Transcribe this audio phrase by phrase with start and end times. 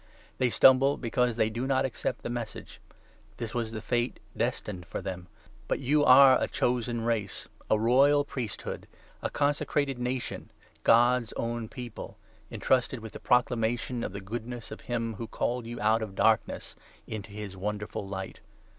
[0.39, 2.81] They stumble because they do not accept the Message.
[3.37, 5.27] This was the fate destined for them.
[5.67, 8.87] But you are' a chosen race, 9 a royal priesthood,
[9.21, 10.49] a consecrated nation,
[10.83, 12.17] God's own People,'
[12.49, 16.75] entrusted with the proclamation of the goodness of him who called you out of Darkness
[17.05, 18.39] into his wonderful Light.